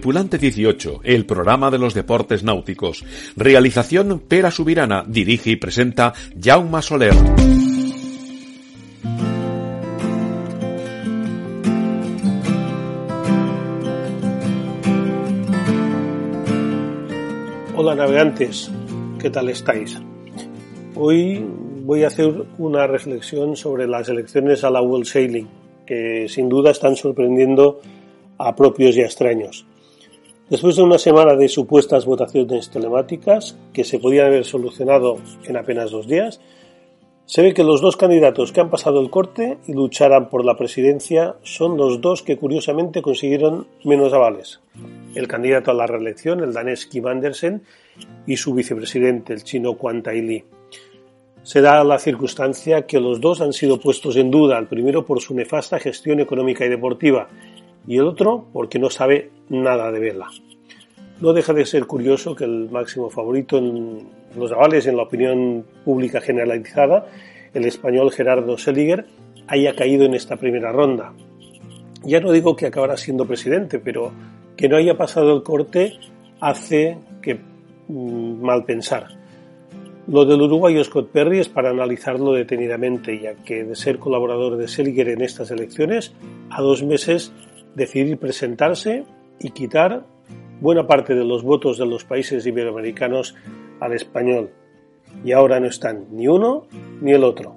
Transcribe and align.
Tripulante 0.00 0.38
18, 0.38 1.02
el 1.04 1.26
programa 1.26 1.70
de 1.70 1.76
los 1.76 1.92
deportes 1.92 2.42
náuticos. 2.42 3.04
Realización 3.36 4.22
Pera 4.26 4.50
Subirana, 4.50 5.04
dirige 5.06 5.50
y 5.50 5.56
presenta 5.56 6.14
Jaume 6.42 6.80
Soler. 6.80 7.12
Hola 17.76 17.94
navegantes, 17.94 18.70
¿qué 19.20 19.28
tal 19.28 19.50
estáis? 19.50 20.00
Hoy 20.94 21.44
voy 21.84 22.04
a 22.04 22.06
hacer 22.06 22.46
una 22.56 22.86
reflexión 22.86 23.54
sobre 23.54 23.86
las 23.86 24.08
elecciones 24.08 24.64
a 24.64 24.70
la 24.70 24.80
World 24.80 25.04
Sailing, 25.04 25.48
que 25.84 26.26
sin 26.26 26.48
duda 26.48 26.70
están 26.70 26.96
sorprendiendo 26.96 27.82
a 28.38 28.56
propios 28.56 28.96
y 28.96 29.02
a 29.02 29.04
extraños. 29.04 29.66
Después 30.50 30.74
de 30.74 30.82
una 30.82 30.98
semana 30.98 31.36
de 31.36 31.48
supuestas 31.48 32.06
votaciones 32.06 32.70
telemáticas 32.70 33.56
que 33.72 33.84
se 33.84 34.00
podían 34.00 34.26
haber 34.26 34.44
solucionado 34.44 35.18
en 35.44 35.56
apenas 35.56 35.92
dos 35.92 36.08
días, 36.08 36.40
se 37.24 37.42
ve 37.42 37.54
que 37.54 37.62
los 37.62 37.80
dos 37.80 37.96
candidatos 37.96 38.50
que 38.50 38.60
han 38.60 38.68
pasado 38.68 39.00
el 39.00 39.10
corte 39.10 39.58
y 39.68 39.74
lucharán 39.74 40.28
por 40.28 40.44
la 40.44 40.56
presidencia 40.56 41.36
son 41.44 41.76
los 41.76 42.00
dos 42.00 42.24
que 42.24 42.36
curiosamente 42.36 43.00
consiguieron 43.00 43.68
menos 43.84 44.12
avales. 44.12 44.58
El 45.14 45.28
candidato 45.28 45.70
a 45.70 45.74
la 45.74 45.86
reelección, 45.86 46.42
el 46.42 46.52
danés 46.52 46.84
Kim 46.86 47.06
Andersen, 47.06 47.62
y 48.26 48.36
su 48.36 48.52
vicepresidente, 48.52 49.32
el 49.32 49.44
chino 49.44 49.74
Quan 49.74 50.02
Tai 50.02 50.20
Li. 50.20 50.42
Se 51.44 51.60
da 51.60 51.84
la 51.84 52.00
circunstancia 52.00 52.86
que 52.86 52.98
los 52.98 53.20
dos 53.20 53.40
han 53.40 53.52
sido 53.52 53.78
puestos 53.78 54.16
en 54.16 54.32
duda, 54.32 54.58
el 54.58 54.66
primero 54.66 55.06
por 55.06 55.20
su 55.20 55.32
nefasta 55.32 55.78
gestión 55.78 56.18
económica 56.18 56.66
y 56.66 56.68
deportiva 56.68 57.28
y 57.90 57.96
el 57.96 58.06
otro 58.06 58.46
porque 58.52 58.78
no 58.78 58.88
sabe 58.88 59.32
nada 59.48 59.90
de 59.90 59.98
vela. 59.98 60.28
No 61.20 61.32
deja 61.32 61.52
de 61.52 61.66
ser 61.66 61.86
curioso 61.86 62.36
que 62.36 62.44
el 62.44 62.70
máximo 62.70 63.10
favorito 63.10 63.58
en 63.58 64.06
los 64.36 64.52
avales 64.52 64.86
en 64.86 64.96
la 64.96 65.02
opinión 65.02 65.66
pública 65.84 66.20
generalizada, 66.20 67.06
el 67.52 67.64
español 67.64 68.12
Gerardo 68.12 68.56
Seliger, 68.56 69.06
haya 69.48 69.74
caído 69.74 70.04
en 70.04 70.14
esta 70.14 70.36
primera 70.36 70.70
ronda. 70.70 71.12
Ya 72.04 72.20
no 72.20 72.30
digo 72.30 72.54
que 72.54 72.66
acabará 72.66 72.96
siendo 72.96 73.26
presidente, 73.26 73.80
pero 73.80 74.12
que 74.56 74.68
no 74.68 74.76
haya 74.76 74.96
pasado 74.96 75.34
el 75.34 75.42
corte 75.42 75.94
hace 76.38 76.96
que 77.20 77.40
mm, 77.88 78.40
mal 78.40 78.64
pensar. 78.64 79.08
Lo 80.06 80.24
del 80.24 80.42
uruguayo 80.42 80.84
Scott 80.84 81.10
Perry 81.10 81.40
es 81.40 81.48
para 81.48 81.70
analizarlo 81.70 82.34
detenidamente, 82.34 83.20
ya 83.20 83.34
que 83.34 83.64
de 83.64 83.74
ser 83.74 83.98
colaborador 83.98 84.56
de 84.58 84.68
Seliger 84.68 85.08
en 85.08 85.22
estas 85.22 85.50
elecciones, 85.50 86.14
a 86.50 86.62
dos 86.62 86.84
meses 86.84 87.32
decidir 87.74 88.18
presentarse 88.18 89.04
y 89.38 89.50
quitar 89.50 90.04
buena 90.60 90.86
parte 90.86 91.14
de 91.14 91.24
los 91.24 91.42
votos 91.42 91.78
de 91.78 91.86
los 91.86 92.04
países 92.04 92.46
iberoamericanos 92.46 93.34
al 93.80 93.92
español. 93.94 94.50
Y 95.24 95.32
ahora 95.32 95.58
no 95.58 95.66
están 95.66 96.06
ni 96.10 96.28
uno 96.28 96.66
ni 97.00 97.12
el 97.12 97.24
otro. 97.24 97.56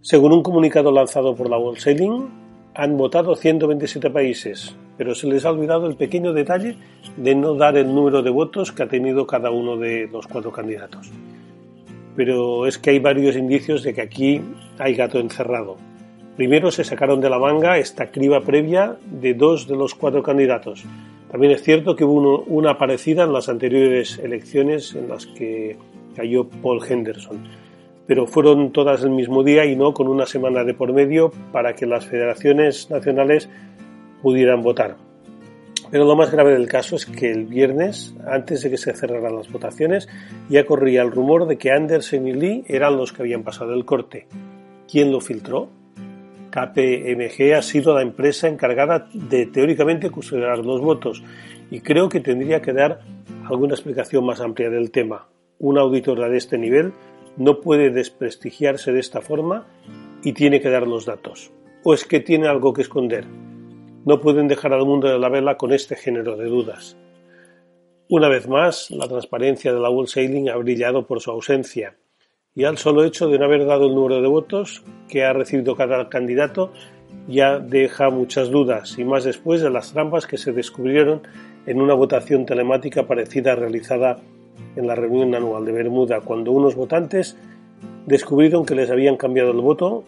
Según 0.00 0.32
un 0.32 0.42
comunicado 0.42 0.90
lanzado 0.90 1.34
por 1.34 1.48
la 1.48 1.58
World 1.58 1.78
Sailing, 1.78 2.28
han 2.74 2.96
votado 2.96 3.36
127 3.36 4.10
países, 4.10 4.74
pero 4.96 5.14
se 5.14 5.26
les 5.26 5.44
ha 5.44 5.50
olvidado 5.50 5.86
el 5.86 5.96
pequeño 5.96 6.32
detalle 6.32 6.76
de 7.16 7.34
no 7.34 7.54
dar 7.54 7.76
el 7.76 7.94
número 7.94 8.22
de 8.22 8.30
votos 8.30 8.72
que 8.72 8.82
ha 8.82 8.88
tenido 8.88 9.26
cada 9.26 9.50
uno 9.50 9.76
de 9.76 10.08
los 10.10 10.26
cuatro 10.26 10.50
candidatos. 10.50 11.10
Pero 12.16 12.66
es 12.66 12.78
que 12.78 12.90
hay 12.90 12.98
varios 12.98 13.36
indicios 13.36 13.82
de 13.82 13.94
que 13.94 14.02
aquí 14.02 14.40
hay 14.78 14.94
gato 14.94 15.18
encerrado. 15.18 15.76
Primero 16.36 16.70
se 16.70 16.84
sacaron 16.84 17.20
de 17.20 17.28
la 17.28 17.38
manga 17.38 17.76
esta 17.76 18.10
criba 18.10 18.40
previa 18.40 18.96
de 19.04 19.34
dos 19.34 19.68
de 19.68 19.76
los 19.76 19.94
cuatro 19.94 20.22
candidatos. 20.22 20.84
También 21.30 21.52
es 21.52 21.62
cierto 21.62 21.94
que 21.94 22.04
hubo 22.04 22.42
una 22.44 22.78
parecida 22.78 23.24
en 23.24 23.34
las 23.34 23.50
anteriores 23.50 24.18
elecciones 24.18 24.94
en 24.94 25.08
las 25.08 25.26
que 25.26 25.76
cayó 26.16 26.48
Paul 26.48 26.80
Henderson, 26.86 27.44
pero 28.06 28.26
fueron 28.26 28.72
todas 28.72 29.02
el 29.02 29.10
mismo 29.10 29.42
día 29.42 29.66
y 29.66 29.76
no 29.76 29.92
con 29.92 30.08
una 30.08 30.24
semana 30.24 30.64
de 30.64 30.72
por 30.72 30.92
medio 30.92 31.32
para 31.52 31.74
que 31.74 31.86
las 31.86 32.06
federaciones 32.06 32.90
nacionales 32.90 33.50
pudieran 34.22 34.62
votar. 34.62 34.96
Pero 35.90 36.06
lo 36.06 36.16
más 36.16 36.30
grave 36.30 36.54
del 36.54 36.68
caso 36.68 36.96
es 36.96 37.04
que 37.04 37.30
el 37.30 37.44
viernes, 37.44 38.14
antes 38.26 38.62
de 38.62 38.70
que 38.70 38.78
se 38.78 38.94
cerraran 38.94 39.36
las 39.36 39.52
votaciones, 39.52 40.08
ya 40.48 40.64
corría 40.64 41.02
el 41.02 41.10
rumor 41.10 41.46
de 41.46 41.58
que 41.58 41.70
Anderson 41.70 42.26
y 42.26 42.32
Lee 42.32 42.64
eran 42.66 42.96
los 42.96 43.12
que 43.12 43.20
habían 43.20 43.42
pasado 43.42 43.74
el 43.74 43.84
corte. 43.84 44.26
¿Quién 44.90 45.12
lo 45.12 45.20
filtró? 45.20 45.68
KPMG 46.52 47.54
ha 47.54 47.62
sido 47.62 47.94
la 47.94 48.02
empresa 48.02 48.46
encargada 48.46 49.08
de 49.14 49.46
teóricamente 49.46 50.10
custodiar 50.10 50.58
los 50.58 50.82
votos 50.82 51.22
y 51.70 51.80
creo 51.80 52.10
que 52.10 52.20
tendría 52.20 52.60
que 52.60 52.74
dar 52.74 53.00
alguna 53.48 53.74
explicación 53.74 54.26
más 54.26 54.40
amplia 54.40 54.68
del 54.68 54.90
tema. 54.90 55.28
Una 55.58 55.80
auditora 55.80 56.28
de 56.28 56.36
este 56.36 56.58
nivel 56.58 56.92
no 57.38 57.60
puede 57.60 57.90
desprestigiarse 57.90 58.92
de 58.92 59.00
esta 59.00 59.22
forma 59.22 59.66
y 60.22 60.34
tiene 60.34 60.60
que 60.60 60.68
dar 60.68 60.86
los 60.86 61.06
datos. 61.06 61.50
¿O 61.84 61.94
es 61.94 62.04
que 62.04 62.20
tiene 62.20 62.48
algo 62.48 62.74
que 62.74 62.82
esconder? 62.82 63.24
No 64.04 64.20
pueden 64.20 64.46
dejar 64.46 64.74
al 64.74 64.84
mundo 64.84 65.08
de 65.08 65.18
la 65.18 65.30
vela 65.30 65.56
con 65.56 65.72
este 65.72 65.96
género 65.96 66.36
de 66.36 66.46
dudas. 66.46 66.98
Una 68.10 68.28
vez 68.28 68.46
más, 68.46 68.90
la 68.90 69.08
transparencia 69.08 69.72
de 69.72 69.80
la 69.80 69.88
World 69.88 70.10
Sailing 70.10 70.50
ha 70.50 70.56
brillado 70.56 71.06
por 71.06 71.22
su 71.22 71.30
ausencia 71.30 71.96
y 72.54 72.64
al 72.64 72.78
solo 72.78 73.04
hecho 73.04 73.28
de 73.28 73.38
no 73.38 73.46
haber 73.46 73.64
dado 73.64 73.86
el 73.86 73.94
número 73.94 74.20
de 74.20 74.28
votos 74.28 74.82
que 75.08 75.24
ha 75.24 75.32
recibido 75.32 75.74
cada 75.74 76.08
candidato 76.08 76.72
ya 77.28 77.58
deja 77.58 78.10
muchas 78.10 78.50
dudas 78.50 78.98
y 78.98 79.04
más 79.04 79.24
después 79.24 79.62
de 79.62 79.70
las 79.70 79.92
trampas 79.92 80.26
que 80.26 80.38
se 80.38 80.52
descubrieron 80.52 81.22
en 81.66 81.80
una 81.80 81.94
votación 81.94 82.44
telemática 82.44 83.06
parecida 83.06 83.54
realizada 83.54 84.18
en 84.76 84.86
la 84.86 84.94
reunión 84.94 85.34
anual 85.34 85.64
de 85.64 85.72
Bermuda 85.72 86.20
cuando 86.20 86.52
unos 86.52 86.74
votantes 86.74 87.36
descubrieron 88.06 88.66
que 88.66 88.74
les 88.74 88.90
habían 88.90 89.16
cambiado 89.16 89.52
el 89.52 89.60
voto 89.60 90.04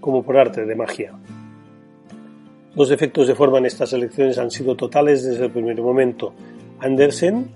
como 0.00 0.22
por 0.22 0.36
arte 0.36 0.64
de 0.64 0.74
magia. 0.74 1.12
Los 2.74 2.90
efectos 2.90 3.28
de 3.28 3.34
forma 3.34 3.58
en 3.58 3.66
estas 3.66 3.92
elecciones 3.92 4.38
han 4.38 4.50
sido 4.50 4.76
totales 4.76 5.24
desde 5.24 5.44
el 5.44 5.50
primer 5.50 5.80
momento. 5.82 6.32
Andersen 6.80 7.50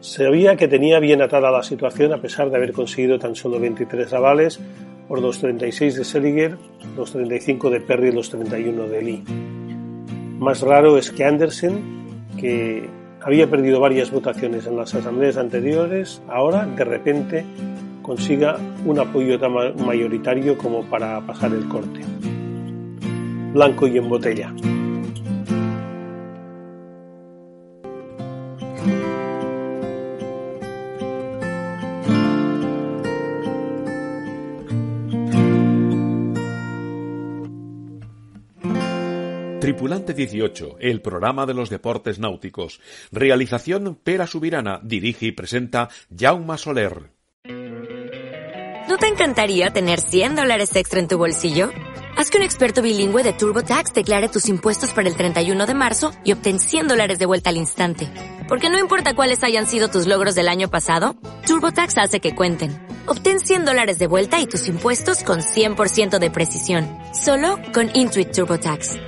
Sabía 0.00 0.56
que 0.56 0.68
tenía 0.68 1.00
bien 1.00 1.22
atada 1.22 1.50
la 1.50 1.62
situación 1.64 2.12
a 2.12 2.18
pesar 2.18 2.50
de 2.50 2.56
haber 2.56 2.72
conseguido 2.72 3.18
tan 3.18 3.34
solo 3.34 3.58
23 3.58 4.12
avales 4.12 4.60
por 5.08 5.20
los 5.20 5.38
36 5.38 5.96
de 5.96 6.04
Seliger, 6.04 6.56
los 6.96 7.10
35 7.12 7.70
de 7.70 7.80
Perry 7.80 8.08
y 8.08 8.12
los 8.12 8.30
31 8.30 8.86
de 8.86 9.02
Lee. 9.02 9.24
Más 10.38 10.60
raro 10.62 10.98
es 10.98 11.10
que 11.10 11.24
Andersen, 11.24 11.80
que 12.38 12.88
había 13.22 13.50
perdido 13.50 13.80
varias 13.80 14.12
votaciones 14.12 14.66
en 14.66 14.76
las 14.76 14.94
asambleas 14.94 15.36
anteriores, 15.36 16.22
ahora 16.28 16.64
de 16.64 16.84
repente 16.84 17.44
consiga 18.02 18.56
un 18.86 19.00
apoyo 19.00 19.38
tan 19.40 19.52
mayoritario 19.84 20.56
como 20.56 20.84
para 20.84 21.20
pasar 21.22 21.52
el 21.52 21.66
corte. 21.66 22.00
Blanco 23.52 23.88
y 23.88 23.98
en 23.98 24.08
botella. 24.08 24.54
Tripulante 39.68 40.14
18, 40.14 40.76
el 40.80 41.02
programa 41.02 41.44
de 41.44 41.52
los 41.52 41.68
deportes 41.68 42.18
náuticos. 42.18 42.80
Realización 43.12 43.98
Pera 44.02 44.26
Subirana, 44.26 44.80
dirige 44.82 45.26
y 45.26 45.32
presenta 45.32 45.90
Jauma 46.18 46.56
Soler. 46.56 47.10
¿No 47.44 48.96
te 48.96 49.08
encantaría 49.08 49.68
tener 49.68 50.00
100 50.00 50.36
dólares 50.36 50.74
extra 50.74 51.00
en 51.00 51.08
tu 51.08 51.18
bolsillo? 51.18 51.68
Haz 52.16 52.30
que 52.30 52.38
un 52.38 52.44
experto 52.44 52.80
bilingüe 52.80 53.22
de 53.22 53.34
TurboTax 53.34 53.92
declare 53.92 54.30
tus 54.30 54.48
impuestos 54.48 54.94
para 54.94 55.06
el 55.06 55.14
31 55.14 55.66
de 55.66 55.74
marzo 55.74 56.12
y 56.24 56.32
obtén 56.32 56.60
100 56.60 56.88
dólares 56.88 57.18
de 57.18 57.26
vuelta 57.26 57.50
al 57.50 57.58
instante. 57.58 58.10
Porque 58.48 58.70
no 58.70 58.78
importa 58.78 59.12
cuáles 59.12 59.44
hayan 59.44 59.66
sido 59.66 59.88
tus 59.88 60.06
logros 60.06 60.34
del 60.34 60.48
año 60.48 60.70
pasado, 60.70 61.14
TurboTax 61.46 61.98
hace 61.98 62.20
que 62.20 62.34
cuenten 62.34 62.88
Obtén 63.04 63.40
100 63.40 63.64
dólares 63.64 63.98
de 63.98 64.06
vuelta 64.06 64.40
y 64.40 64.46
tus 64.46 64.68
impuestos 64.68 65.24
con 65.24 65.40
100% 65.40 66.18
de 66.18 66.30
precisión. 66.30 66.86
Solo 67.12 67.58
con 67.74 67.90
Intuit 67.94 68.32
TurboTax. 68.32 69.07